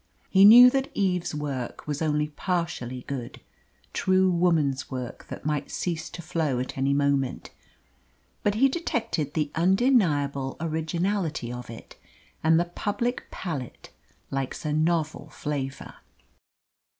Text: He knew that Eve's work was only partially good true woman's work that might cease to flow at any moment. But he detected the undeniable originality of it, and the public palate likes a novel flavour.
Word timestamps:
He 0.31 0.45
knew 0.45 0.71
that 0.71 0.89
Eve's 0.95 1.35
work 1.35 1.85
was 1.85 2.01
only 2.01 2.29
partially 2.29 3.03
good 3.07 3.39
true 3.93 4.31
woman's 4.31 4.89
work 4.89 5.27
that 5.27 5.45
might 5.45 5.69
cease 5.69 6.09
to 6.09 6.23
flow 6.23 6.57
at 6.57 6.75
any 6.75 6.91
moment. 6.91 7.51
But 8.41 8.55
he 8.55 8.67
detected 8.67 9.35
the 9.35 9.51
undeniable 9.53 10.57
originality 10.59 11.53
of 11.53 11.69
it, 11.69 11.97
and 12.43 12.59
the 12.59 12.65
public 12.65 13.29
palate 13.29 13.91
likes 14.31 14.65
a 14.65 14.73
novel 14.73 15.29
flavour. 15.29 15.93